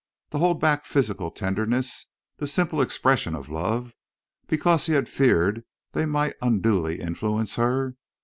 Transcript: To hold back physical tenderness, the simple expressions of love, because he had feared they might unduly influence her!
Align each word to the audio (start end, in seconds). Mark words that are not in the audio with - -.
To 0.31 0.39
hold 0.39 0.59
back 0.59 0.87
physical 0.87 1.29
tenderness, 1.29 2.07
the 2.37 2.47
simple 2.47 2.81
expressions 2.81 3.35
of 3.37 3.49
love, 3.49 3.93
because 4.47 4.87
he 4.87 4.93
had 4.93 5.07
feared 5.07 5.63
they 5.91 6.07
might 6.07 6.33
unduly 6.41 6.99
influence 6.99 7.55
her! 7.57 7.93